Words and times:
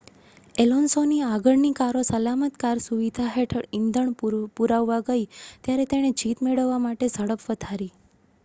એલોન્સોની 0.55 1.25
આગળની 1.25 1.73
કારો 1.75 2.01
સલામત 2.07 2.57
કાર 2.57 2.81
સુવિધા 2.81 3.27
હેઠળ 3.33 3.77
ઇંધણ 3.79 4.15
પુરાવવા 4.55 4.99
ગઈ 5.07 5.29
ત્યારે 5.35 5.85
તેણે 5.89 6.11
જીત 6.17 6.43
મેળવવા 6.43 6.81
માટે 6.81 7.11
ઝડપ 7.11 7.47
વધારી 7.47 7.91